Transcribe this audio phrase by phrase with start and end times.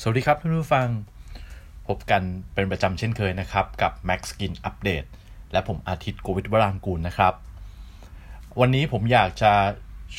[0.00, 0.88] สวัสดีครับท่านผู้ฟัง
[1.88, 2.22] พบกัน
[2.54, 5.08] เป็นประจำเช่นเคยนะครับ กับ Max Skin Update
[5.52, 7.34] และผมอาทิตย์โกวิทวรางกูลนะครับ
[8.60, 9.52] วันนี้ผมอยากจะ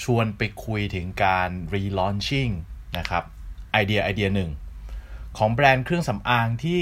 [0.03, 2.51] ชวนไปคุยถึงการ relaunching
[2.97, 3.23] นะครับ
[3.71, 4.51] ไอเดียไอเดียหนึ่ง
[5.37, 6.81] ของแบรนด์เครื่องสำอางที่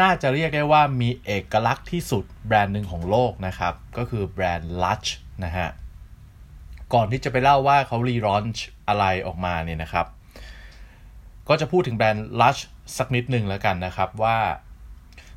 [0.00, 5.08] น่าจะเรียกได้ว่ามีเอกลักษณ์ที่สุดแบรนด์หนึ่งของโลกนะครับ ก็คือแบรนด์ Lush
[5.44, 5.68] นะฮะ
[6.94, 10.08] ก่อนที่จะไปเล่าว่าเขา relaunch อะไรออกมาเนี่ยนะครับ
[11.48, 12.60] ก็จะพูดถึงแบรนด์ Lush
[12.98, 14.38] สักนิดหนึ่งแล้วกันนะครับว่า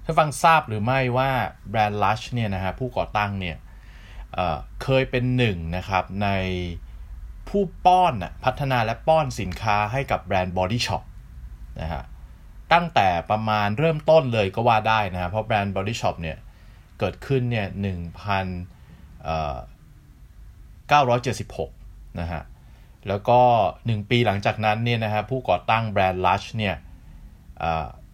[0.06, 1.30] ถ้าฟังทราบหรือไม่ว่า
[1.70, 3.58] แบรนด์ Lush เนี่ยนะฮะผู้ก่อตั้งเนี่ย
[4.34, 6.30] เเคยเป็นหนึ่งนะครับใน
[7.50, 11.04] ผู้ป้อนพัฒนาและป้อนสินค้าให้กับแบรนด์ Body Shop
[11.82, 12.04] นะฮะ
[12.74, 16.38] ตั้งแต่ประมาณเริ่มต้นเลยก็ว่าได้นะฮะเพราะแบรนด์ Body Shop เนี่ย
[17.00, 18.46] เกิดขึ้นเนี่ยหนึ่งพัน
[20.88, 21.72] เก้าร้อยเจ็ดสิบหก
[22.20, 22.42] นะฮะ
[23.08, 23.40] แล้วก็
[23.80, 26.76] 1 ปีหลังจากนั้นเนี่ยนะฮะผู้ก่อตั้งแบรนด์ Lush เนี่ย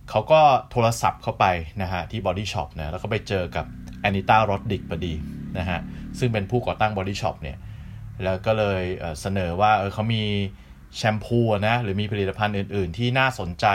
[0.10, 0.42] เขาก็
[0.72, 1.46] โทรศัพท์เข้าไป
[1.82, 3.66] นะฮะที่ Body Shop นะแล้วก็ไปเจอกับ
[4.02, 5.14] Anita Roddick พอดี
[5.58, 5.80] นะฮะ
[6.20, 7.58] ซึ่งเป็นผู้ก่อตั้ง Body Shop เนี่ย
[8.24, 8.84] แล้วก็เลย
[9.22, 10.24] เสนอว่าเออเขามี
[10.98, 13.66] แชมพูนะหรือมีผลิตภัณฑ์อื่น ๆ ที่น่าสนใจ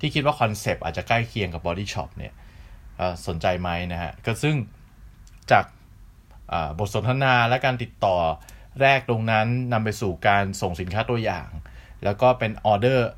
[0.00, 2.32] ที่คิดว่า concept อาจจะใกล้เคียงกับ Body Shop เนี่ย
[3.26, 4.56] สนใจไหมนะฮะก็ซึ่ง
[5.50, 5.64] จาก
[6.78, 8.16] บทสนทนาและการติดต่อ
[8.80, 11.48] แรกตรงนั้นนำไปสู่การส่งสินค้าตัวอย่าง
[12.04, 13.08] แล้วก็เป็นออเดอร์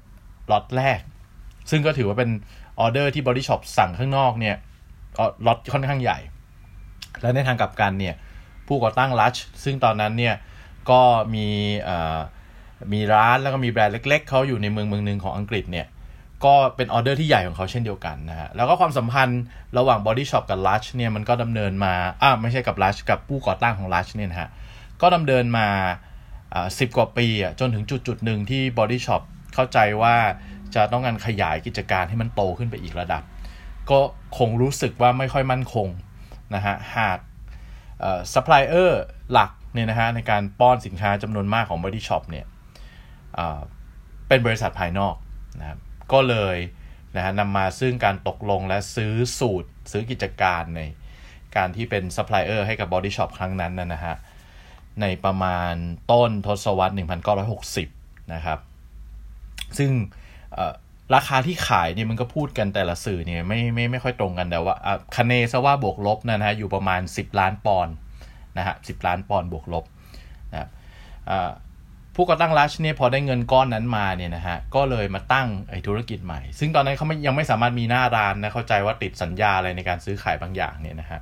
[0.51, 1.01] ล็อตแรก
[1.71, 2.31] ซึ่งก็ถือว่าเป็น
[2.81, 4.57] ออเดอร์ที่ Body Shop สั่งข้างนอกเนี่ย
[5.47, 6.19] ล็อตค่อนข้างใหญ่
[7.21, 8.15] และในทางกลับกันเนี่ย
[8.67, 10.35] ผู้ก่อตั้ง Lush ซึ่งตอนนั้นเนี่ย
[10.91, 11.03] ก็
[11.35, 11.47] มี
[12.93, 15.87] มีร้านแล้วก็มีแบรนด์เล็ก ๆเขาอยู่ในเมืองเมืองหนึ่งของอังกฤษเนี่ย
[16.45, 19.43] ก็เป็นออเดอร์ที่ใหญ่ของเขาเช่นเดียวกันนะฮะแล้วก็ความสัมพันธ์
[19.79, 24.49] ระหว่าง Body Shop กับ Lush เนี่ยมันก็ดำเนินมาอ่าไม่ใช่กับ Lush กับผู้ก่อตั้งของ Lush เนี่ยนะฮะ
[25.03, 25.69] ก็ดำเนินมา
[26.79, 27.27] สิบกว่าปี
[27.61, 29.23] จนถึงจุดจุดหนึ่งที่ Body Shop
[29.55, 30.17] เข้าใจว่า
[30.75, 33.23] จะต้องการขยายกิจการให้มันโตขึ้นไปอีกระดับ
[33.91, 34.01] ก็
[34.39, 35.89] คงรู้สึกว่าไม่ค่อยมั่นคง
[36.55, 37.19] นะฮะหาก
[38.33, 39.03] ซัพพลายเออร์
[39.33, 42.47] หลักเนี่ยนะฮะในการป้อนสินค้าจำนวนมากของ Body Shop เนี่ย
[44.29, 45.15] เป็นบริษัทภายนอก
[45.61, 45.79] นะครับ
[46.13, 46.57] ก็เลย
[47.17, 50.81] นะฮะนำมาซึ่งการตกลงและซื้อสูตร ซื้อกิจการใน
[51.57, 54.15] การที่เป็นซัพพลายเออร์ให้กับ Body Shop ครั้งนั้นนะฮะ
[55.01, 55.75] ในประมาณ
[56.13, 56.95] ต้นทศวรรษ
[57.63, 58.59] 1960 นะครับ
[59.79, 59.91] ซึ่ง
[61.15, 64.75] ราคาที่ขายเนี่ยมันก็พูดกันแต่ละสื่อเนี่ยไม่ไม่ไม่ค่อยตรงกันแต่ว่า
[65.17, 67.95] คะเนซะว่าบวกลบนะฮะอยู่ประมาณ 10 ล้านปอนด์
[68.59, 69.85] นะฮะสิบล้านปอนด์บวกลบ
[70.53, 70.71] นะครับ
[72.15, 81.21] ผู้ก่อตั้ง Lush เนี่ยพอได้เงินก้อนนั้นมาเนี่ยนะฮะก็เลยมาตั้งไอ้ธุรกิจใหม่ ซึ่งตอนนั้นเขาไม่ยังไม่สามารถมีหน้าร้านนะเข้าใจว่าติดสัญญาอะไรในการซื้อขายบางอย่างเนี่ยนะฮะ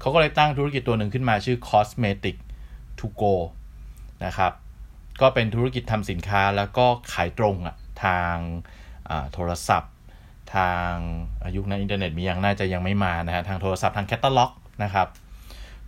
[0.00, 2.36] เขาก็เลยตั้งธุรกิจตัวหนึ่งขึ้นมาชื่อ Cosmetics
[3.00, 3.34] To Go
[4.24, 4.52] นะครับ
[5.20, 8.36] ก็เป็นธุรกิจทำสินค้าแล้วก็ขายตรงอะทาง
[9.32, 9.92] โทรศัพท์
[10.54, 10.92] ทาง
[11.56, 14.52] ยุคนั้นอินเทอร์เน็ตมียังน่าจะยังไม่มานะฮะทางโทรศัพท์ทางแคตตาล็อก
[14.84, 15.08] นะครับ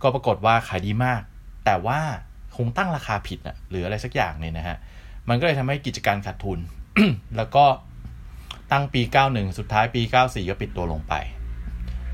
[0.01, 1.21] ก็ปรากฏว่าขายดีมาก
[1.65, 1.99] แต่ว่า
[2.55, 4.77] คงตั้งราคาผิดอะหรืออะไรสักอย่างเนี่ยนะฮะ
[5.29, 6.59] มันก็เลยทำให้กิจการขาดทุน
[7.37, 7.65] แล้วก็
[8.71, 11.13] ตั้งปี 91 สุดท้ายปี 94 ก็ปิดตัวลงไป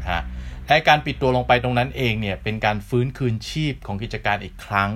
[0.02, 0.24] นะฮะ
[0.68, 4.92] และการปิดตัวลงไปตรงนั้นเองเนี่ยเป็นการฟื้นคืนชีพของกิจการอีกครั้ง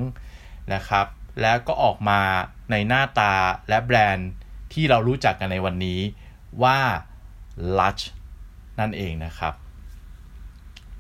[0.74, 1.06] นะครับ
[1.41, 2.22] แล้วก็ออกมา
[2.72, 3.34] ในหน้าตา
[3.69, 4.30] และแบรนด์
[4.74, 6.00] ที่เรารู้จักกันในวันนี้
[6.63, 6.80] ว่า
[7.78, 8.03] Lush
[8.80, 9.53] นั่นเองนะครับ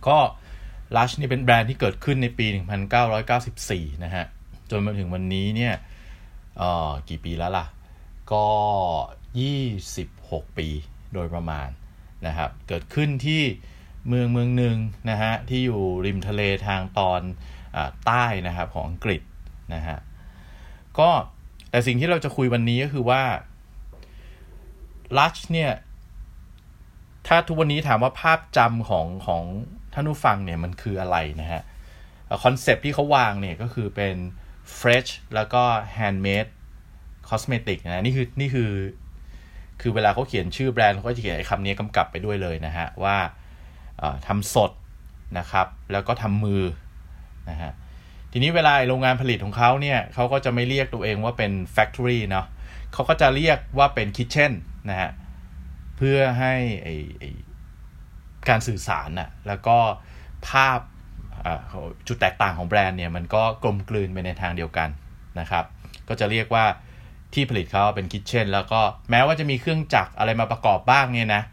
[0.07, 0.17] ก็
[0.95, 2.45] Lush นี่เป็นแบรนด์ที่เกิดขึ้นในปี
[3.25, 4.25] 1994 นะฮะ
[4.69, 5.73] จนมาถึงวันนี้เนี่ย
[6.61, 7.65] ออกี่ปีแล้วล่ะ
[8.31, 8.45] ก็
[9.75, 10.67] 26 ปี
[11.13, 11.69] โดยประมาณ
[12.27, 13.43] นะครับ เกิดขึ้นที่
[14.07, 14.77] เมืองเมืองหนึ่ง
[15.09, 17.21] นะฮะที่อยู่ริมทะเลทางตอน
[17.75, 19.21] อใต้นะครับของอังกฤษ
[19.73, 19.97] นะฮะ
[20.99, 21.09] ก็
[21.69, 23.23] แต่สิ่งที่เราจะคุยวันนี้ก็คือว่า
[25.17, 25.71] ลัชเนี่ย
[27.27, 29.43] ถ้าทุกวันนี้ถามว่าภาพจำของของ
[29.93, 31.61] ท่านผู้ฟังเนี่ยมันคืออะไรนะฮะ
[32.43, 34.15] คอนเซปที่เขาวางเนี่ยก็คือเป็น
[34.79, 35.63] fresh แล้วก็
[35.97, 36.51] handmade
[37.29, 38.71] cosmetic นะนี่คือนี่คือ
[39.81, 43.17] คือเวลาเขาเขียนชื่อแบรนด์เขาก็จะเขียนไอ้คำนี้กำกับไปด้วยเลยนะฮะว่า
[44.27, 44.71] ทำสด
[45.39, 46.63] นะครับ แล้วก็ทำมือ
[47.49, 47.71] นะฮะ
[48.31, 52.45] ทีนี้เวลาโรงงานผลิตของเขาเนี่ยเขาก็จะไม่เรียกตัวเองว่าเป็น factory เนาะ
[52.93, 54.51] เขาก็จะเรียกว่าเป็น kitchen
[54.89, 55.11] นะฮะ
[55.97, 56.53] เพื่อให้
[56.83, 57.23] ไอไอ
[58.49, 59.77] การสื่อสารน่ะแล้วก็
[60.47, 60.79] ภาพ
[62.07, 64.89] จุดแตกต่างของแบรนด์เนี่ยมันก็กลมกลืนไปในทางเดียวกัน
[65.39, 65.65] นะครับ
[66.07, 66.65] ก็จะเรียกว่า
[67.33, 71.43] ที่ผลิตเขาเป็นคิทเช่นแล้วก็แม้ว่าจะมีเครื่องจักรอะไรมาประกอบบ้างเนี่ยนะ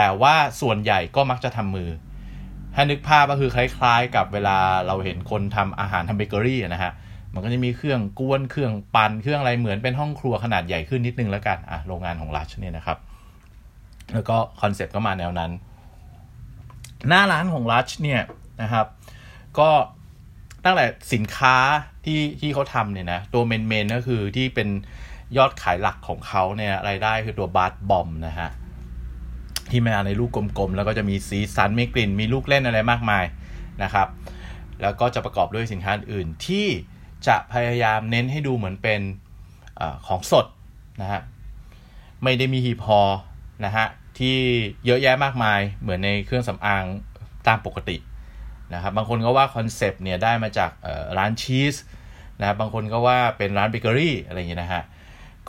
[0.00, 1.90] แต่ว่าส่วนใหญ่ก็มักจะทำมือ
[2.74, 6.92] ถ้านึกภาพก็คือคล้ายๆ กับเวลาเราเห็นคนทำอาหารทำเบเกอรี่นะฮะ
[7.34, 12.98] มันก็จะมีเครื่องกวนเครื่องปั่นเครื่องอะไรเหมือนเป็นห้องครัวขนาดใหญ่ขึ้นนิดนึงแล้วกันอะโรงงานของ Lush เนี่ยนะครับ
[14.12, 15.50] แล้วก็ concept ก็มาแนวนั้น
[17.08, 18.20] หน้าร้านของ Lush เนี่ย
[18.62, 18.86] นะครับ
[19.58, 19.68] ก็
[20.64, 21.56] ตั้งแต่สินค้า
[22.04, 24.68] ที่ที่เขาทำเนี่ยนะตัว main main ก็คือที่เป็น
[25.36, 28.50] ยอดขายหลักของเขาเนี่ยรายได้คือตัว bath bomb นะฮะ
[29.72, 33.24] ที่มาในลูกกลมๆ แล้วก็จะมีสีสันมีกลิ่น มีลูกเล่นอะไรมากมาย
[33.82, 34.08] นะครับ
[34.82, 36.66] แล้วก็จะประกอบด้วยสินค้าอื่นที่
[37.26, 39.00] จะพยายามเน้นให้ดูเหมือนเป็น
[39.80, 40.46] อของสด
[41.00, 41.20] นะฮะ
[42.22, 43.00] ไม่ได้มีหีพอ
[43.64, 43.86] นะฮะ
[44.18, 44.36] ที่
[44.86, 46.84] เยอะแยะมากมายเหมือนในเครื่องสำอาง
[47.48, 47.96] ตามปกติ
[48.74, 50.70] นะครับบางคนก็ว่าคอนเซปต์เนี่ยได้มาจาก
[51.18, 51.74] ร้านชีส
[52.40, 54.82] นะบางคนก็ว่าเป็นร้านเบเกอรี่อะไรอย่างเงี้ยนะฮะ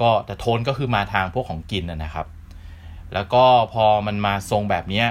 [0.01, 2.25] ก็แต่โทนก็คือมาทางพวกของกินนะครับ
[3.13, 5.03] แล้วก็พอมันมาทรงแบบนี้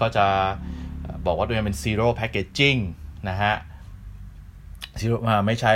[0.00, 0.26] ก็จะ
[1.26, 2.80] บอกว่าตัวเองเป็น zero packaging
[3.28, 3.54] นะฮะ
[5.46, 5.74] ไม่ใช้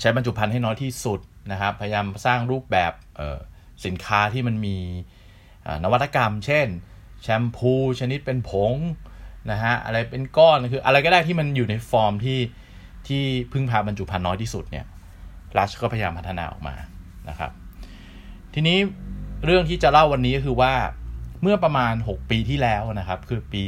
[0.00, 1.20] ใช้บรรจุภัณฑ์ให้น้อยที่สุด
[1.52, 2.92] นะครับ พยายามสร้างรูปแบบ
[3.84, 4.76] สินค้าที่มันมี
[5.84, 6.66] นวัตกรรม เช่น
[7.22, 8.74] แชมพูชนิดเป็นผง
[9.50, 12.38] นะฮะอะไรเป็นก้อนคืออะไรก็ได้ที่มันอยู่ในฟอร์มที่
[13.08, 13.22] ที่
[13.52, 14.86] พึ่งพาบรรจุภัณฑ์น้อยที่สุดเนี่ย
[15.58, 16.74] รัชก็พยายามพัฒนาออกมา
[17.28, 17.50] นะครับ
[18.54, 18.78] ทีนี้
[19.44, 20.72] เรื่องที่จะเล่าวันนี้ก็คือว่า
[21.42, 23.64] เมื่อประมาณ 6 ปีที่แล้วนะครับ คือปี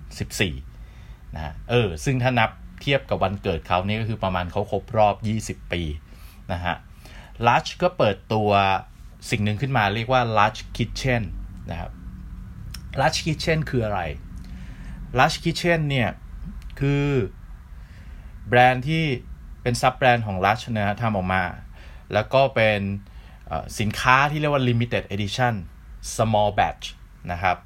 [0.00, 2.50] 2014นะเออซึ่งถ้านับ
[2.80, 5.14] เทียบกับวันเกิดเขานี่ก็คือประมาณเขาครบรอบ
[5.62, 5.82] 20 ปี
[6.52, 6.76] นะฮะ
[7.46, 8.50] ลัชก็เปิดตัว
[9.30, 11.22] สิ่งหนึ่งขึ้นมาเรียกว่า Large Kitchen
[11.70, 11.90] นะครับ
[13.00, 14.00] Large Kitchen คืออะไร
[15.18, 16.10] Large Kitchen เนี่ย
[16.80, 17.06] คือ
[18.48, 19.04] แบรนด์ที่
[19.62, 21.42] เป็นซับแบรนด์ของ Lush นะฮะทำออกมา
[22.12, 22.80] แล้วก็เป็น
[23.80, 25.54] สินค้าที่เรียกว่า Limited Edition
[26.14, 26.86] Small Batch
[27.32, 27.56] นะครับ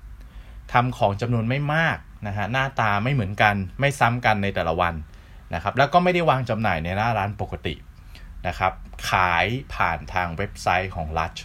[0.73, 4.95] ทำของจำนวนไม่มากนะฮะหน้าตาไม่เหมือนกันไม่ซ้ำกันในแต่ละวัน
[5.55, 7.75] นะครับแล้วก็ไม่ได้วางจำหน่ายในหน้าร้านปกติ
[8.47, 8.73] นะครับ
[9.11, 11.41] ขายผ่านทางเว็บไซต์ของ Lush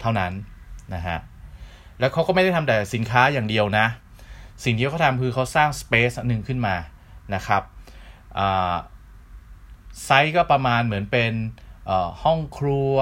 [0.00, 0.32] เท่านั้น
[0.94, 1.18] นะฮะ
[1.98, 3.86] แล้วเขาก็ไม่ได้ทำแต่สินค้าอย่างเดียวนะ
[4.64, 6.76] สิ่งที่เขาทำคือเขาสร้างสเปซหนึ่งขึ้นมา
[7.34, 7.62] นะครับ
[10.04, 11.32] ไซส์ก็ประมาณเหมือนเป็น
[12.22, 12.94] ห้องครัว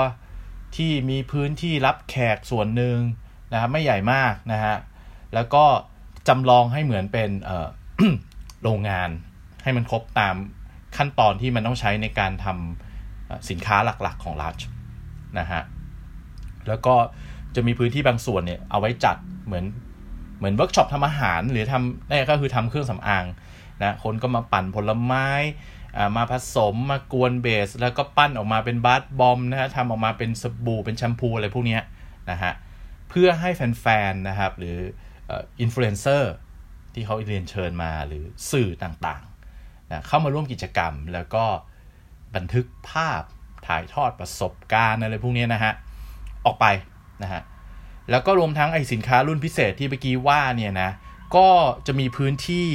[0.76, 2.98] ที่มีพื้นที่รับแขกส่วนหนึ่ง
[3.52, 4.76] นะครับไม่ใหญ่มากนะฮะ
[5.34, 5.64] แล้วก็
[6.28, 7.30] จำลองให้เหมือนเป็น
[8.62, 9.10] โรงงาน
[9.62, 10.34] ให้มันครบตาม
[10.96, 14.56] ขั้นตอนที่มันต้องใช้ในการทำสินค้าหลักๆของรัช
[15.38, 15.62] นะฮะ
[16.68, 16.94] แล้วก็
[17.54, 19.16] จะมีพื้นที่บางส่วนเนี่ยเอาไว้จัด
[19.46, 19.64] เหมือน
[20.38, 23.24] เหมือนเวิร์กช็อปทำอาหารหรือทำนี่ก็คือทำเครื่องสำอาง
[23.82, 25.28] นะคนก็มาปั่นผลไม้
[26.16, 31.78] มาผสมมากวน base แล้วก็ปั้นออกมาเป็น bath bomb นะฮะทำออกมาเป็นสบู่เป็นแชมพูอะไรพวกนี้
[32.30, 32.52] นะฮะ
[33.08, 34.78] เพื่อให้แฟนๆนะครับหรือ
[35.60, 36.32] อินฟลูเอนเซอร์
[36.94, 41.44] ที่เขาเรียนเชิญมาหรือสื่อต่างๆนะเข้ามาร่วมกิจกรรม แล้วก็
[42.34, 43.22] บันทึกภาพ
[43.66, 45.72] ถ่ายทอดประสบการณ์อะไรพวกนี้นะฮะ
[46.46, 46.66] ออกไป
[47.22, 47.42] นะฮะ
[48.10, 50.90] แล้วก็รวมทั้งไอสินค้ารุ่นพิเศษที่เมื่อกี้ว่าเนี่ยนะ
[51.36, 51.48] ก็
[51.86, 52.68] จะมีพื้นที่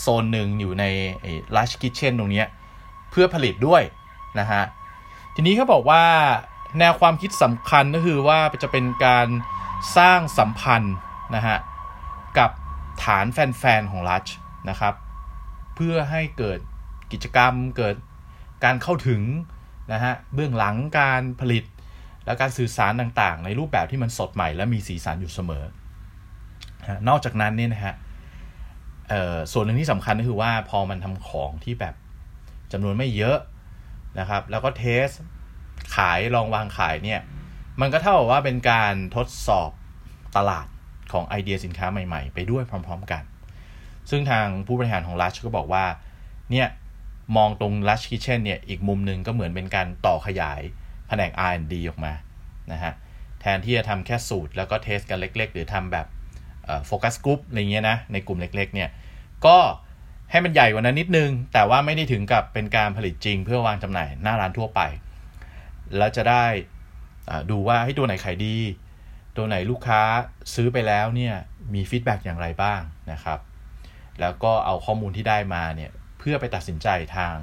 [0.00, 0.84] โซนหนึ่งอยู่ใน
[1.20, 2.44] ไอ้ large kitchen ตรงนี้
[3.10, 3.82] เพื่อผลิตด้วย
[4.40, 4.62] นะฮะ
[5.34, 6.02] ทีนี้เขาบอกว่า
[6.78, 9.26] แนวความคิดสำคัญก็คือว่าจะเป็นการ
[9.96, 10.96] สร้างสัมพันธ์
[11.34, 11.58] นะฮะ
[12.38, 12.50] กับ
[13.04, 14.26] ฐานแฟนๆของรัช
[14.70, 14.94] นะครับ
[15.74, 16.58] เพื่อให้เกิด
[17.12, 17.96] กิจกรรมเกิด
[18.64, 19.22] การเข้าถึง
[19.92, 21.64] นะฮะเบื้องหลังการผลิต
[22.24, 25.64] และการสื่อสารต่างๆ ในรูปแบบที่มันสดใหม่และมีสีสันอยู่เสมอ
[27.08, 27.94] นอกจากนั้นเนี่ยนะฮะ
[29.52, 31.94] ส่วนหนึ่งที่สำคัญก็คือว่าพอมันทำของที่แบบ
[32.72, 33.38] จำนวนไม่เยอะ
[34.18, 35.06] นะครับ แล้วก็เทส
[35.96, 37.20] ขายลองวางขายเนี่ย
[37.80, 39.70] มันก็เท่ากับว่าเป็นการทดสอบ
[40.36, 40.66] ตลาด
[41.12, 43.22] ของไอเดียสินค้าใหม่ๆ ไปด้วยพร้อม ๆกัน
[44.10, 45.84] ซึ่งทางผู้บริหารของ Lush ก็บอกว่า
[46.50, 46.68] เนี่ย
[47.36, 50.60] มองตรง Lush Kitchen เนี่ยอีกมุมหนึ่งก็เหมือนเป็นการต่อขยาย
[51.08, 52.12] แผนก R&D ออกมา
[52.72, 52.92] นะฮะ
[53.40, 56.06] แทนที่จะทำแค่สูตรแล้วก็ test กันเล็ก ๆ หรือทำแบบ
[56.86, 58.88] focus group อะไรเงี้ยนะในกลุ่มเล็กๆเนี่ย
[59.46, 59.58] ก็
[60.30, 64.80] ให้มันใหญ่กว่านั้นนิดนึง แต่ว่าไม่ได้ถึงกับเป็นการผลิตจริงเพื่อวางจำหน่ายหน้าร้านทั่วไป
[65.96, 66.44] แล้วจะได้
[67.50, 68.56] ดูว่าให้ตัวไหนขายดี
[69.36, 70.00] ตัวไหนลูกค้า
[70.54, 71.34] ซื้อไปแล้วเนี่ย
[71.74, 72.80] มี feedback อย่างไรบ้าง
[73.12, 73.38] นะครับ
[74.20, 77.34] แล้วก็เอาข้อมูลที่ได้มาเนี่ยเพื่อไปตัดสินใจทาง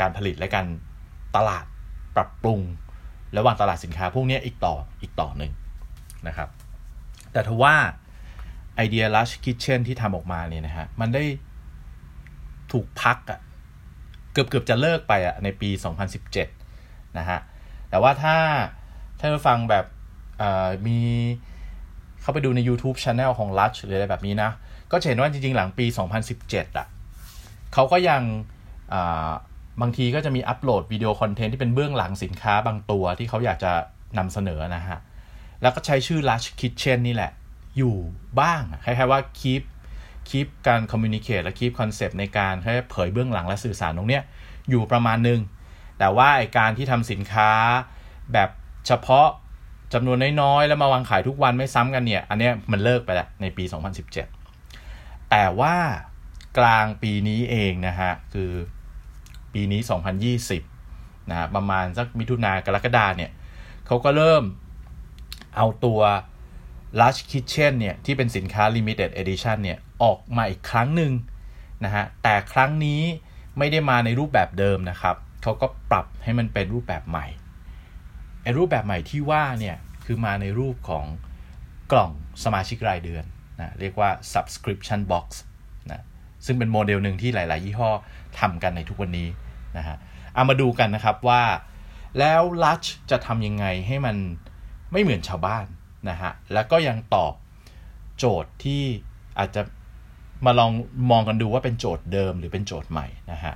[0.00, 0.66] การผลิตและการ
[1.36, 1.64] ตลาด
[2.16, 2.60] ปรับปรุง
[3.36, 5.52] และวางตลาดสินค้าพวกนี้อีกต่ออีกต่อหนึ่ง
[6.28, 6.48] นะครับ
[7.32, 7.74] แต่ทว่า
[8.76, 11.24] ไอเดีย Lush Kitchen ที่ทำออกมาเนี่ยนะฮะมันได้
[12.72, 13.40] ถูกพักอะ่ะ
[14.32, 15.70] เกือบเกือบจะเลิกไปอะ่ะในปี
[16.44, 17.38] 2017 นะฮะ
[17.90, 18.36] แต่ว่าถ้า
[19.20, 19.84] ถ้าฟังแบบ
[20.86, 20.98] มี
[22.20, 24.50] เข้าไปดูใน YouTube Channel ของ Lush หรืออะไรแบบนี้นะ
[24.90, 25.86] ก็เห็นว่าจริง ๆ หลังปี
[26.32, 26.86] 2017 อะ
[27.74, 28.22] เขาก็ยัง
[29.80, 33.72] บางทีก็จะมีอัปโหลดวิดีโอคอนเทนต์ที่เป็นเบื้องหลังสินค้าบางตัวที่เขาอยากจะ
[34.18, 34.98] นำเสนอนะฮะ
[35.62, 37.32] แล้วก็ใช้ชื่อ Lush Kitchen นี่แหละ
[37.78, 37.94] อยู่
[38.40, 39.62] บ้างคล้ายๆว่า keep
[40.28, 42.54] keep การ communicate และ keep concept ในการ
[42.90, 44.22] เผยเบื้องหลังและสื่อสารตรงเนี้ย
[44.70, 45.40] อยู่ประมาณนึง
[45.98, 47.50] แต่ว่าไอการที่ทำสินค้า
[48.32, 48.50] แบบ
[48.86, 49.28] เฉพาะ
[49.94, 53.64] จำนวนน้อยๆ แล้วมาวางขายทุกวันไม่ซ้ำกันเนี่ย อันเนี้ยมันเลิกไปแล้วในปี
[54.46, 55.76] 2017 แต่ว่า
[56.58, 58.52] กลางปีนี้เองนะฮะ คือ
[59.52, 59.80] ปีนี้
[60.54, 63.30] 2020 นะประมาณสักมิถุนากรกฎาเนี่ย
[63.86, 64.42] เขาก็เริ่ม
[65.56, 66.00] เอาตัว
[67.00, 71.12] Lush Kitchen เนี่ย ที่เป็นสินค้า Limited Edition เนี่ย ออกมาอีกครั้งหนึ่ง
[71.84, 73.02] นะฮะ แต่ครั้งนี้
[73.58, 77.26] ไม่ได้มาในรูปแบบเดิมนะครับ เขาก็ปรับให้มันเป็นรูปแบบใหม่
[78.56, 81.04] รูปแบบใหม่ที่ว่าเนี่ยคือมาในรูปของ
[81.92, 82.10] กล่อง
[82.44, 83.24] สมาชิกรายเดือน
[83.60, 85.26] นะเรียกว่า subscription box
[85.90, 86.02] นะ
[86.46, 87.90] ซึ่งเป็นโมเดลหนึ่งที่หลาย ๆ ยี่ห้อ
[88.40, 89.28] ทำกันในทุกวันนี้
[89.76, 89.96] นะฮะ
[90.34, 91.42] เอามาดูกันนะครับว่า
[92.18, 94.16] แล้วลัชจะทำยังไงให้มัน
[94.92, 95.66] ไม่เหมือนชาวบ้าน
[96.10, 97.34] นะฮะแล้วก็ยังตอบ
[98.18, 98.82] โจทย์ที่
[99.38, 99.62] อาจจะ
[100.46, 100.70] มาลอง
[101.10, 103.54] มองกันดูว่าเป็นโจทย์เดิมหรือเป็นโจทย์ใหม่นะฮะ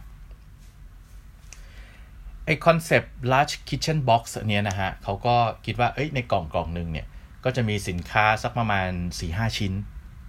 [2.51, 7.07] ไอคอนเซปต์ large kitchen box เนี้ยนะฮะเขาก็คิดว่าเอ้ยในกล่องกล่องหนึ่งเนี่ย
[7.45, 8.89] ก็จะมีสินค้าสักประมาณ
[9.21, 9.73] 4-5 ชิ้น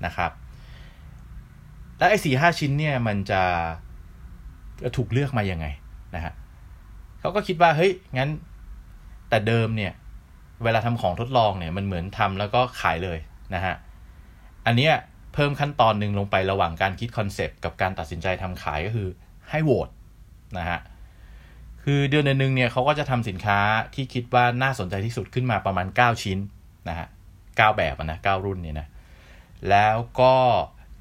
[0.06, 0.32] นะครับ
[1.98, 3.42] แล้วไอ้สี่ห้าชิ้นเนี่ยมันจะ
[4.98, 5.66] ถูกเลือกมายังไง
[6.16, 6.34] นะฮะ
[7.20, 8.30] เขาก็คิดว่า เฮ้ย งั้น
[9.30, 9.94] แต่เดิมเนี่ย
[10.63, 13.20] เวลาทำของทดลองเนี่ยมันเหมือนทำแล้วก็ขายเลย
[13.56, 13.75] นะฮะ
[14.66, 14.94] อันเนี้ย
[15.34, 19.08] เพิ่มขั้นตอนหนึ่งลงไประหว่างการคิดคอนเซปต์กับการตัดสินใจทำขายก็คือ
[19.50, 19.90] ให้โหวต
[20.60, 20.80] นะฮะ
[21.83, 23.59] คือเดือนหนึ่งเนี่ยเขาก็จะทำสินค้า
[23.93, 26.38] ที่คิดว่าน่าสนใจที่สุดขึ้นมาประมาณ 9 ชิ้น
[26.89, 27.07] นะฮะ
[27.41, 28.88] 9แบบนะ9รุ่นเนี่ยนะ
[29.69, 30.35] แล้วก็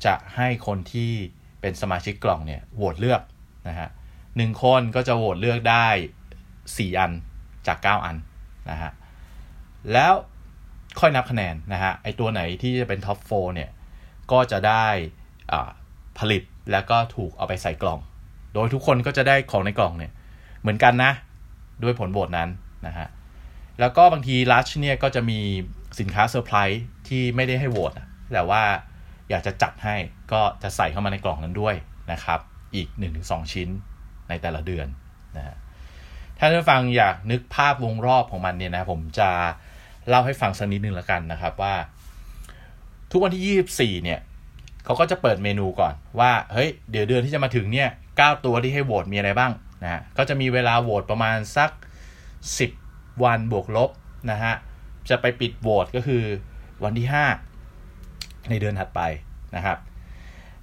[0.06, 1.12] จะให้คนที่
[1.60, 3.22] เป็นสมาชิกกล่องเนี่ยโหวตเลือก
[3.68, 3.88] นะฮะ
[4.36, 5.86] หนึ่งคนก็จะโหวตเลือกได้
[6.44, 7.12] 4 อัน
[7.66, 8.16] จาก 9 อัน
[8.70, 8.90] นะฮะ
[9.92, 10.12] แล้ว
[11.00, 13.70] ค่อยนับคะแนนนะฮะไอตัวไหนที่จะเป็นท็อปโฟเนี่ย
[14.32, 14.86] ก็จะได้
[16.18, 18.00] ผลิตแล้วก็ถูกเอาไปใส่กล่อง
[18.52, 20.12] โดยทุกคนก็จะได้ของในกล่องเนี่ย
[20.60, 21.12] เหมือนกันนะ
[21.82, 22.48] ด้วยผลโหวตนั้น
[22.86, 23.08] นะฮะ
[23.80, 25.40] แล้วก็บางทีลัชเนี่ยก็จะมี
[26.00, 27.92] สินค้าเซอร์ไพรส์ที่ไม่ได้ให้โหวต
[28.32, 28.62] แต่ว่า
[29.30, 29.96] อยากจะจัดให้
[30.32, 31.74] ก็จะใส่เข้ามาในกล่องนั้นด้วย
[32.12, 32.40] นะครับ
[32.74, 32.88] อีก
[33.20, 33.68] 1-2 ชิ้น
[34.28, 34.86] ในแต่ละเดือน
[35.36, 35.56] นะฮะ
[36.38, 39.30] ถ้าท่านฟังอยากนึกภาพวงรอบของมันเนี่ยนะผมจะ
[40.08, 41.74] เล่าให้ฟังสักนิดนึงแล้วกันนะครับว่า
[43.10, 44.20] ทุกวันที่ 24 เนี่ย
[44.84, 51.70] เขาก็จะเปิดเมนูก่อนว่าเฮ้ยเดี๋ยวเดือนที่จะมาถึงเนี่ย 9 ตัวที่ให้โหวตมีอะไรบ้าง นะก็จะมีเวลาโหวตประมาณสัก
[52.46, 53.90] 10 วันบวกลบ
[54.30, 54.54] นะฮะ
[55.10, 56.22] จะไปปิดโหวตก็คือ
[56.84, 57.06] วันที่
[57.78, 59.00] 5 ในเดือนถัดไป
[59.56, 59.78] นะครับ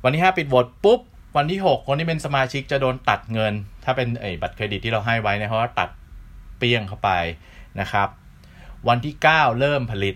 [0.03, 1.01] วันที่ 5 ปิดโหวตปุ๊บ
[1.37, 5.89] วันที่ 6 คนที่เป็นสมาชิกจะโดนตัดเงิน ถ้าเป็นไอ้บัตรเครดิตที่เราให้ไว้นะเขาก็ตัด
[6.57, 7.09] เปี้ยงเข้าไป
[7.79, 8.09] นะครับ
[8.87, 10.15] วันที่ 9 เริ่มผลิต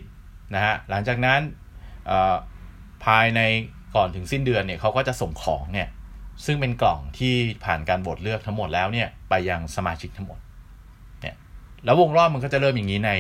[0.56, 1.40] นะฮะหลังจากนั้น
[3.06, 3.40] ภายใน
[3.96, 5.88] ก่อนถึงสิ้นเดือนเนี่ยเขาก็จะส่งของเนี่ย
[6.46, 7.34] ซึ่งเป็นกล่องที่
[7.66, 10.40] ผ่านการโหวตเลือกทั้งหมดแล้วเนี่ยไปยังสมาชิกทั้งหมด
[11.22, 11.36] เนี่ย
[11.86, 13.12] แล้ววงรอบมันก็จะเริ่มอย่างนี้ใน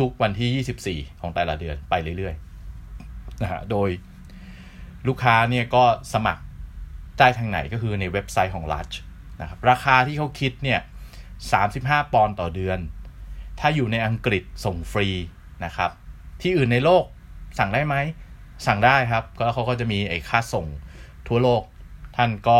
[0.00, 3.88] ทุกๆวันที่ 24 ของแต่ละเดือนไปเรื่อยๆนะฮะโดย
[5.08, 6.42] ลูกค้าเนี่ยก็สมัคร
[7.18, 8.94] ได้ทางไหนก็คือในเว็บไซต์ของ Lush
[9.40, 10.80] นะครับราคาที่เขาคิดเนี่ย
[11.46, 12.78] 35 ปอนด์ต่อเดือน
[13.60, 15.08] ถ้าอยู่ในอังกฤษส่งฟรี
[15.64, 15.90] นะครับ
[16.42, 17.04] ที่อื่นในโลก
[17.58, 17.94] สั่งได้ไหม
[18.66, 20.66] สั่งได้ครับ ก็เขาก็จะมีไอ้ค่าส่ง
[21.28, 21.62] ทั่วโลก
[22.16, 22.58] ท่านก็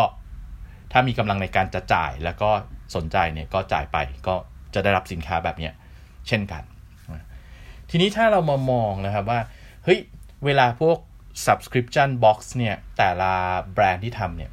[0.92, 2.50] ถ้ามีกำลังในการจะจ่ายแล้วก็
[2.94, 4.34] สนใจเนี่ยก็จ่ายไปก็
[4.74, 5.72] จะได้รับสินค้าแบบเนี้ย
[6.28, 6.62] เช่นกัน
[7.90, 9.40] ทีนี้ถ้าเรามามองนะครับว่า
[9.84, 9.98] เฮ้ย
[10.44, 10.98] เวลาพวก
[11.46, 13.32] subscription box เนี่ยแต่ละ
[13.74, 14.50] แบรนด์ที่ทำเนี่ย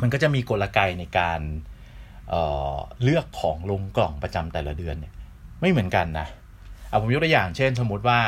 [0.00, 1.40] มันก็จะมีกลไกในการ
[2.28, 5.14] เเลือกของลงกล่องประจำแต่ละเดือนเนี่ย
[5.60, 6.26] ไม่เหมือนกันนะ
[6.88, 8.20] เอาผมยกตัวอย่างเช่นสมมุติว่า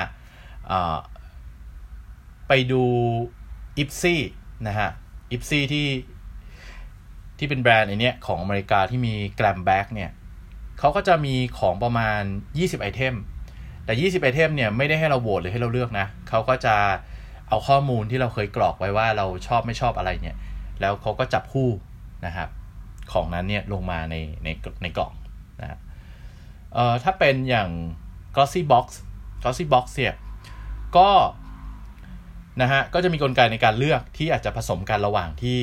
[2.49, 2.83] ไปดู
[3.79, 4.21] Ipsy
[4.69, 4.91] นะฮะ
[5.33, 5.89] Ipsy ที่
[7.39, 10.11] ที่เป็นแบรนด์ไอเนี้ยของอเมริกาที่มี Glam Bag เนี่ย
[10.79, 12.21] เขาก็จะมีของประมาณ
[12.53, 13.15] 20 ไอเทม
[13.85, 16.77] แต่ 20 ไอเทมเนี่ยไม่ได้ให้เราโหวตหรือให้เราเลือกนะเขาก็จะ
[17.49, 20.37] เอาข้อมูลที่เราเคยกรอกไว้ว่าเราชอบไม่ชอบอะไรเนี่ย
[20.81, 21.71] แล้วเขาก็จับคู่
[22.27, 22.49] นะครับ
[23.13, 24.49] ของนั้นเนี่ยลงมาในใน
[24.83, 25.13] ในกล่อง
[25.61, 25.79] นะ
[26.75, 27.69] เอ่อถ้าเป็นอย่าง
[28.35, 28.87] glossy box
[29.43, 30.15] glossy box เนี่ย
[30.97, 31.09] ก็
[32.61, 35.59] นะฮะก็จะมีกลไกในการเลือกที่อาจจะผสมกันระหว่างที่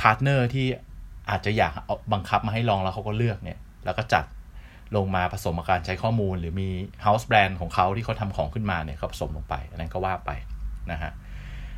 [0.00, 0.66] partner ที่
[1.30, 1.72] อาจจะอยาก
[2.12, 4.24] บังคับมาให้ลองแล้วเขาก็เลือกเนี่ย แล้วก็จัด
[4.96, 6.68] ลงมาผสมกับการใช้ข้อมูล หรือมี
[7.04, 10.30] house brand ของเขาที่เขาทำของขึ้นมาเนี่ยเขาผสมลงไป อันนั้นก็ว่าไป
[10.90, 11.12] นะฮะ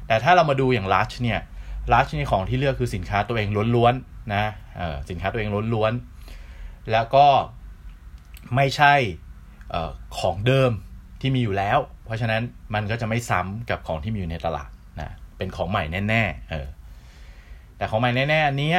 [0.06, 1.40] แต่ถ้าเรามาดูอย่าง Lush เนี่ย
[1.92, 4.44] ลัชนี่ของที่เลือกคือสินค้าตัวเองล้วนๆนะ
[5.10, 7.26] สินค้าตัวเองล้วนๆแล้วก็
[8.56, 8.94] ไม่ใช่
[10.18, 10.70] ของเดิม
[11.20, 11.78] ที่มีอยู่แล้ว
[12.10, 12.42] เพราะฉะนั้น
[12.74, 16.68] มันก็จะไม่ซ้ำกับของที่มีอยู่ในตลาดนะเป็นของใหม่แน่ๆเออ
[17.76, 18.72] แต่ของใหม่แน่ๆอันนี้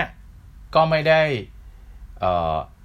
[0.75, 1.21] ก็ไม่ได้
[2.19, 2.23] เ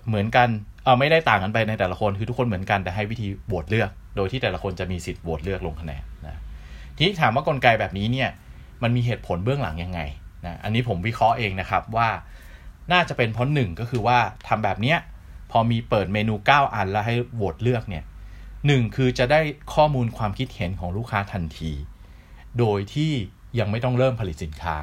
[0.08, 0.48] เหมือนกัน
[0.84, 6.40] เออไม่ได้ต่างกันไปในแต่ละคนคือทุกคนเหมือนกันแต่ให้วิธีโหวตเลือก โดยที่แต่ละคนจะมีสิทธิ์โหวตเลือกลงคะแนนนะ
[6.96, 8.28] ทีนี้ถามว่ากลไกแบบนี้เนี่ย
[8.82, 10.00] มันมีเหตุผลเบื้องหลังยังไง
[10.46, 12.08] นะอันนี้ผมวิเคราะห์เองนะครับว่า
[12.92, 14.98] น่าจะเป็นเพราะหนึ่งก็คือว่าทำแบบเนี้ย
[15.50, 18.04] พอมีเปิดเมนู 9 อันแล้วให้โหวตเลือกเนี่ย
[18.66, 19.40] หนึ่งคือจะได้
[19.74, 21.72] ข้อมูลความคิดเห็นของลูกค้าทันที
[22.58, 23.12] โดยที่
[23.58, 24.76] ยังไม่ต้องเริ่มผลิตสินค้า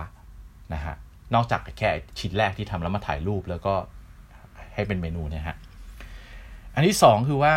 [0.74, 0.96] นะฮะ
[1.34, 3.74] นอกจากแค่ชิ้นแรกที่ทำแล้วมาถ่ายรูปแล้วก็
[4.74, 5.56] ให้เป็นเมนูเนี่ยฮะ
[6.74, 7.54] อันที่สองคือว่า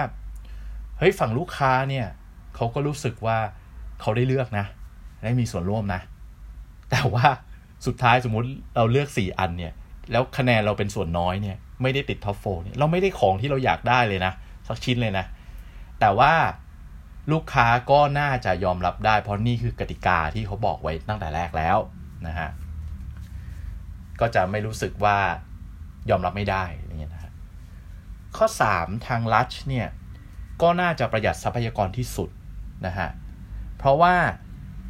[0.98, 2.06] เฮ้ยฝั่งลูกค้าเนี่ย
[2.54, 3.38] เขาก็รู้สึกว่า
[4.00, 4.66] เขาได้เลือกนะ
[5.24, 6.00] ได้มีส่วนร่วมนะ
[6.90, 7.26] แต่ว่า
[7.86, 9.72] สุดท้ายสมมุติเราเลือกสี่อันเนี่ย
[10.12, 14.32] แล้วคะแนนเราเป็นส่วนน้อยเนี่ย ไม่ได้ติดท็อปโฟเนี่ยเราไม่ได้ของที่เราอยากได้เลยนะ
[14.68, 15.26] สักชิ้นเลยนะ
[16.00, 16.34] แต่ว่า
[17.32, 21.78] ลูกค้าก็น่าจะยอมรับได้ เพราะนี่คือกติกาที่เขาบอกไว้ตั้งแต่แรกแล้ว
[22.26, 22.48] นะฮะ
[24.20, 25.18] ก็จะไม่รู้สึกว่า
[26.10, 27.32] ยอมรับไม่ได้อย่นะฮะ
[28.36, 29.88] ข้อ 3 ทางลัชเนี่ย
[30.62, 32.30] ก็น่าจะประหยัดทรัพยากรที่สุด
[32.86, 33.08] นะฮะ
[33.78, 34.14] เพราะว่า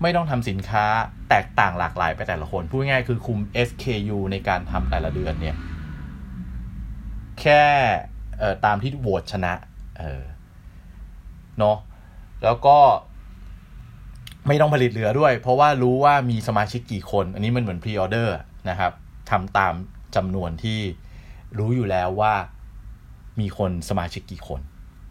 [0.02, 0.84] ไม่ต้องทำสินค้า
[1.30, 5.56] แตกต่างหลากหลายไปแต่ละคน พูดง่ายคือคุม SKU ในการทำแต่ละเดือนเนี่ย
[7.40, 7.64] แค่
[8.64, 9.52] ตามที่โหวตชนะ
[9.98, 10.22] เออ
[11.58, 11.76] เนาะ
[12.44, 12.78] แล้วก็
[14.46, 18.36] ไม่ต้องผลิตเหลือด้วย เพราะว่ารู้ว่ามีสมาชิกกี่คน อันนี้มันเหมือนพรีออเดอร์
[18.70, 18.92] นะครับ
[19.30, 19.74] ทำตาม
[20.16, 20.80] จำนวนที่
[21.58, 22.34] รู้อยู่แล้วว่า
[23.40, 24.60] มีคนสมาชิกกี่คน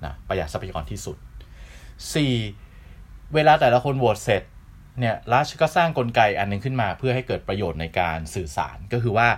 [0.06, 1.18] นะประหยัดทรัพยากรที่สุด
[2.46, 3.34] 4.
[3.34, 4.44] เวลาแต่ละคนโหวตเสร็จ
[5.00, 9.30] เนี่ยรัชก็สร้างกลไกอันนึงขึ้นมาเพื่อให้เกิดประโยชน์ในการสื่อสารก็คือว่า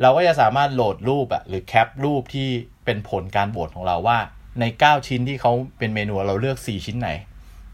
[0.00, 2.48] เราก็จะสามารถโหลดรูปอะหรือแคปรูปที่
[2.84, 4.18] เป็นผลการโหวตของเราว่า
[4.60, 7.10] ใน 9 ชิ้นที่เขาเป็นเมนูเราเลือก 4 ชิ้นไหน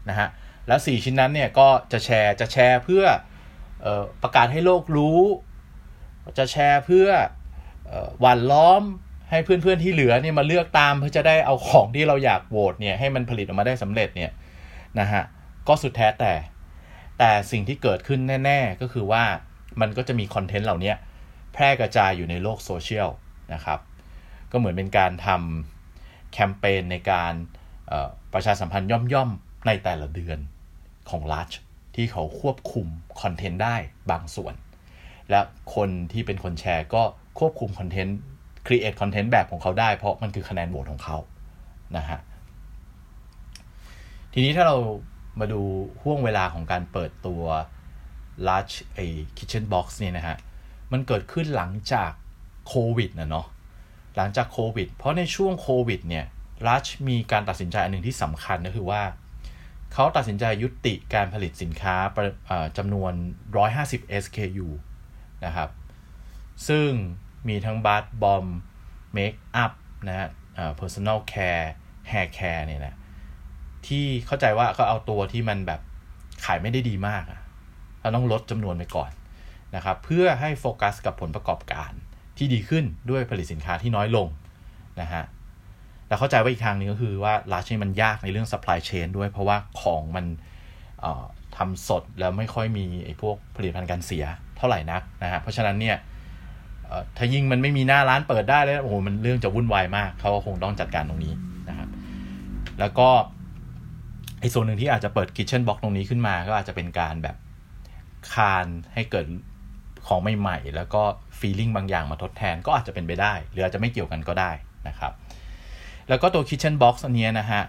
[0.09, 0.29] นะฮะ
[0.67, 3.03] แล้ว 4 ชิ้นนั้นเนี่ยก็จะแชร์จะแชร์เพื่อ
[3.85, 5.19] ออประกาศให้โลกรู้
[6.37, 7.07] จะแชร์เพื่อ
[8.19, 8.83] หวานล้อม
[9.29, 14.31] ให้เพื่อนๆที่เหลือเนี่ยมาเลือกตามเพื่อจะได้เอาของที่เราอยากโหวตเนี่ยให้มันผลิตออกมาได้สำเร็จเนี่ย
[14.99, 15.23] นะฮะ
[15.67, 16.33] ก็สุดแท้แต่
[17.19, 19.23] แต่สิ่งที่เกิดขึ้นแน่ ๆ ก็คือว่า
[19.81, 20.93] มันก็จะมีคอนเทนต์เหล่านี้
[21.53, 23.09] แพร่กระจายอยู่ในโลกโซเชียล
[23.53, 23.79] นะครับ
[24.51, 25.74] ก็เหมือนเป็นการทำ
[26.35, 27.33] แคมเปญในการ
[28.33, 30.39] ประชาสัมพันธ์ย่อมๆ ในแต่ละเดือน
[31.09, 31.51] ของ Lush
[31.95, 32.87] ที่เขาควบคุม
[33.21, 33.75] คอนเทนต์ได้
[34.11, 34.53] บางส่วน
[35.29, 35.41] และ
[35.75, 37.03] คนที่เป็นคนแชร์ก็
[37.39, 38.17] ควบคุมคอนเทนต์
[38.67, 41.17] create คอนเทนต์แบบของเขาได้ เพราะมันคือคะแนนโหวตของเขา
[41.97, 42.19] นะฮะ
[44.33, 44.77] ทีนี้ถ้าเรา
[45.39, 45.61] มาดู
[46.01, 47.41] ห้วงเวลาของการเปิดตัว
[48.47, 49.05] large ไอ้
[49.37, 50.37] kitchen box เนี่ยนะฮะ
[50.91, 52.11] มันเกิดขึ้นหลังจาก
[52.67, 53.47] โควิดนะเนาะ
[54.15, 56.25] หลังจากโควิด เพราะในช่วงโควิดเนี่ย
[56.67, 59.03] large มีการตัดสินใจอันหนึ่งที่สำคัญก็คือว่า
[59.93, 61.95] เขาตัดสินใจยุติการผลิตสินค้า
[62.77, 63.13] จำนวน
[63.63, 64.67] 150 SKU
[65.45, 65.69] นะครับ
[66.67, 66.89] ซึ่ง
[67.47, 68.45] มีทั้งบัตบอม
[69.13, 69.71] เมคอัพ
[70.07, 70.29] นะฮะ
[70.79, 71.67] personal care
[72.11, 72.95] hair care เนี่ยนะ
[73.87, 75.81] ที่เข้าใจว่าก็เอาตัวที่มันแบบ
[76.45, 77.39] ขายไม่ได้ดีมากอะ
[78.01, 79.11] เราต้องลดจำนวนไปก่อน
[79.75, 81.91] นะครับ เพื่อให้โฟกัสกับผลประกอบการ
[82.37, 84.27] ที่ดีขึ้นด้วยผลิตสินค้าที่น้อยลง
[85.01, 85.23] นะฮะ
[86.07, 90.25] แต่เข้าใจว่าอีกทางนึงก็คือว่าลาชนี่มันยากในเรื่อง supply chain ด้วย เพราะว่าของมัน
[91.57, 94.25] ทำสดแล้วไม่ค่อยมีไอ้พวกผลิตภัณฑ์การเสีย
[94.57, 95.97] เท่าไหร่นักนะฮะเพราะฉะนั้นเนี่ย
[97.17, 101.33] ถ้ายิ่งมันไม่มีหน้าร้านเปิดได้แล้วโอ้โหมันเรื่องจะวุ่นวายมากเขาก็คงต้องจัดการตรงนี้
[101.69, 101.89] นะครับ
[102.79, 103.09] แล้วก็
[104.39, 107.35] ไอีกส่วนหนึ่งที่อาจจะเปิด Kitchen Box ตรงนี้ขึ้นมา ก็อาจจะเป็นการแบบ
[108.33, 109.25] คานให้เกิด
[110.07, 111.03] ของใหม่ๆ แล้วก็
[111.39, 114.51] ฟีลิ่งบางอย่างมาทดแทนก็อาจจะเป็นไปได้ หรืออาจจะไม่เกี่ยวกันก็ได้
[114.87, 115.11] นะครับ
[116.09, 117.63] แล้วก็ตัว Kitchen Box อันนี้นะฮะ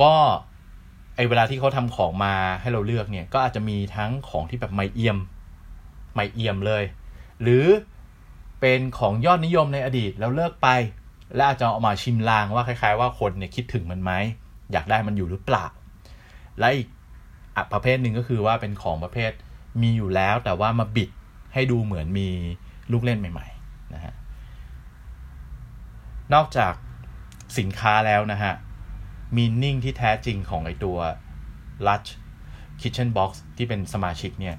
[0.00, 0.12] ก็
[1.16, 5.18] ไอเวลาที่เขาทำของมาให้เราเลือกเนี่ย ก็อาจจะมีทั้งของที่แบบไม่เอี่ยม
[6.14, 6.84] ไม่เอี่ยมเลย
[7.42, 7.66] หรือ
[8.60, 10.68] เป็นของยอดนิยมในอดีตแล้วเลิกไป
[11.34, 14.12] แล้วอาจจะเอามาชิมลางว่าคล้ายๆ ว่าคนเนี่ยคิดถึงมันไหม
[14.72, 15.66] อยากได้มันอยู่หรือเปล่า
[16.58, 16.88] และอีก
[17.72, 19.32] ประเภทหนึ่งก็คือว่าเป็นของประเภท
[19.82, 21.10] มีอยู่แล้วแต่ว่ามาบิด
[21.54, 22.28] ให้ดูเหมือนมี
[22.92, 24.12] ลูกเล่นใหม่ๆนะฮะ
[26.34, 26.74] นอกจาก
[27.58, 28.54] สินค้าแล้วนะฮะ
[29.36, 30.98] มีนิ่งที่แท้จริงของไอตัว
[31.86, 32.10] Lush
[32.80, 34.56] Kitchen Box ที่เป็นสมาชิกเนี่ย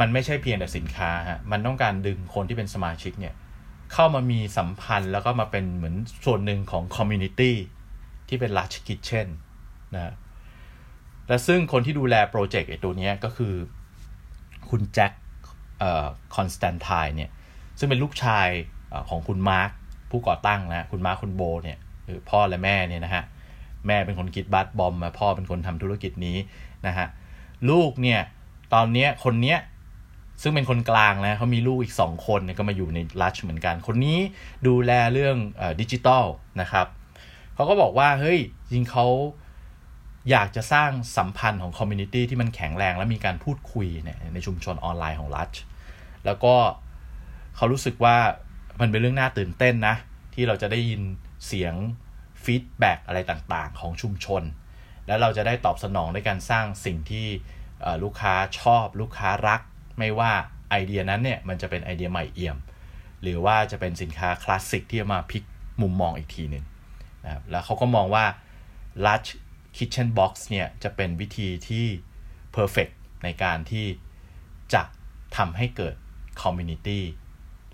[0.00, 3.34] มันไม่ใช่เพียงแต่สินค้าฮะมันต้องการดึงคนที่เป็นสมาชิกเนี่ย
[3.92, 7.56] เข้ามามีสัมพันธ์แล้วก็มาเป็นเหมือนส่วนหนึ่งของ community
[8.28, 9.26] ที่เป็น Lush Kitchen
[9.94, 10.14] นะ
[11.28, 13.54] และซึ่งคนที่ดูแลโปรเจกต์ไอตัวนี้ก็คือ
[14.68, 15.12] คุณแจ็ค
[16.34, 17.30] คอนสแตนไทน์เนี่ย
[17.78, 18.48] ซึ่งเป็นลูกชาย
[19.08, 19.70] ของคุณมาร์ค
[20.10, 23.24] ผู้ก่อตั้งนะคุณมาร์คคุณโมเนี่ยคือพ่อและแม่เนี่ยนะฮะ
[23.86, 26.36] แม่เป็นคนคิด bath bomb มาพ่อเป็นคนทำธุรกิจนี้
[26.86, 27.06] นะฮะ
[27.70, 28.20] ลูกเนี่ย
[28.74, 29.58] ตอนเนี้ยคนเนี้ย
[30.42, 34.18] ซึ่งเป็นคนกลางนะเขามีลูกอีกสองคนเนี่ยก็มาอยู่ใน Lush เหมือนกัน คนนี้
[34.66, 35.36] ดูแลเรื่อง
[35.80, 36.24] ดิจิตอล
[36.60, 36.86] นะครับ
[37.54, 38.38] เขาก็บอกว่าเฮ้ย
[38.72, 39.06] จริงเขา
[40.30, 45.52] อยากจะสร้างสัมพันธ์ของ community ที่มันแข็งแรงและมีการพูดคุยเนี่ยในชุมชนออนไลน์ของ Lush
[46.24, 46.54] แล้วก็
[47.56, 48.16] เขารู้สึกว่า
[48.80, 49.96] มันเป็นเรื่องน่าตื่นเต้นนะ
[50.34, 51.02] ที่เราจะได้ยิน
[51.46, 51.74] เสียง
[52.44, 54.42] feedback อะไรต่างๆ ของชุมชน
[55.06, 57.26] แล้วเราจะได้ตอบสนองในการสร้างสิ่งที่
[58.02, 59.60] ลูกค้าชอบลูกค้ารัก
[59.98, 60.32] ไม่ว่า
[60.70, 62.58] ไอเดียนั้นเนี่ยมันจะเป็นไอเดียใหม่เอี่ยม
[63.22, 65.42] หรือว่าจะเป็นสินค้าคลาสสิกที่มาพลิก
[65.82, 66.64] มุมมองอีกทีหนึ่ง
[67.24, 68.24] นะครับแล้วเขาก็มองว่า
[69.04, 69.30] Lush
[69.76, 71.86] Kitchen Box เนี่ยจะเป็นวิธีที่
[72.56, 72.92] perfect
[73.24, 73.86] ในการที่
[74.74, 74.82] จะ
[75.36, 75.94] ทำให้เกิด
[76.42, 77.00] community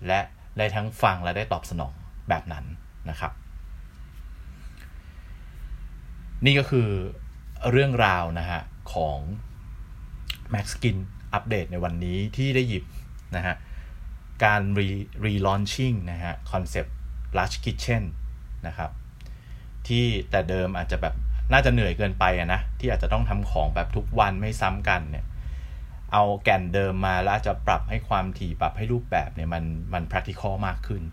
[0.07, 0.19] และ
[0.57, 1.93] ได้ทั้งฟังและได้ตอบสนอง
[2.29, 2.65] แบบนั้น
[3.09, 3.31] นะครับ
[6.45, 6.89] นี่ก็คือ
[7.71, 8.61] เรื่องราวนะฮะ
[8.93, 9.19] ของ
[10.53, 10.97] Max Skin
[11.33, 12.83] อัปเดตในวันนี้ที่ได้หยิบ
[13.35, 13.55] นะฮะ
[14.43, 14.89] การรี
[15.25, 16.95] รีลอนชิ่งนะฮะคอนเซปต์
[17.37, 18.03] large kitchen
[18.67, 18.91] นะครับ
[19.87, 21.15] ที่แต่เดิมอาจจะแบบ
[21.51, 25.25] น่าจะเหนื่อยเกินไปนะที่อาจจะต้องทำของแบบทุกวันไม่ซ้ำกันเนี่ย
[26.13, 31.03] เอาแก่นเดิมมาแล้วจะปรับให้ความถี่ปรับให้รูปแบบเนี่ยมันมัน practical มากขึ้น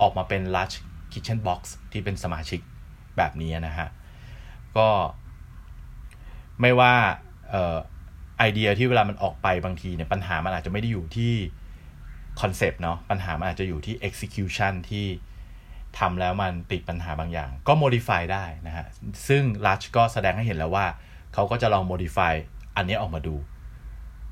[0.00, 0.76] ออกมาเป็น large
[1.12, 1.60] kitchen box
[1.92, 2.60] ที่เป็นสมาชิก
[3.16, 3.88] แบบนี้นะฮะ
[4.76, 4.88] ก็
[6.60, 6.94] ไม่ว่า
[8.38, 11.32] ไอเดียที่เวลามันออกไปบางทีเนี่ยปัญหามันอาจจะไม่ได้อยู่ที่
[12.40, 15.06] คอนเซปต์เนาะปัญหามันอาจจะอยู่ที่ execution ที่
[15.98, 18.86] ทำแล้วมันติดปัญหาบางอย่าง ก็ modify ได้นะฮะ
[19.28, 20.86] ซึ่ง Large ก็แสดงให้เห็นแล้วว่า
[21.34, 22.34] เขาก็จะลอง modify
[22.76, 23.36] อันนี้ออกมาดู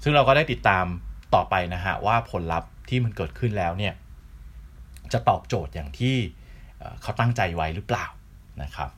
[0.02, 0.84] ซึ่งเราก็ได้ติดตาม
[1.34, 3.94] ต่อไปนะฮะ ว่าผลลัพธ์ที่มันเกิดขึ้นแล้วเนี่ย
[5.12, 6.16] จะตอบโจทย์อย่างที่
[7.02, 8.06] เขาตั้งใจไว้หรือเปล่า
[8.62, 8.90] นะครับ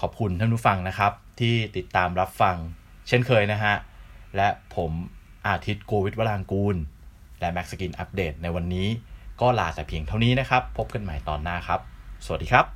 [0.00, 2.56] ขอบคุณท่านผู้ฟังนะครับ ที่ติดตามรับฟัง
[3.08, 3.74] เช่นเคยนะฮะ
[4.36, 4.92] และผม
[5.46, 6.76] อาทิตย์โกวิทวรางกูล
[7.40, 8.88] และแม็กซ์กินอัปเดตในวันนี้
[9.40, 11.80] ก็ลาแต่เพียงเท่านี้นะครับ พบกันใหม่ตอนหน้าครับ
[12.24, 12.75] สวัสดีครับ